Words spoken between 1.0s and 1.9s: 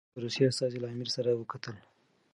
سره وکتل.